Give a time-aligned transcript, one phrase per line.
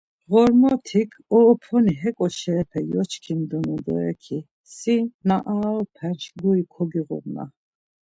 [0.31, 4.39] Ğormotik oroponi heǩo şeepe yoçkindunu dore ki,
[4.75, 4.95] si
[5.27, 7.45] na araopaşen guri kogiğunna.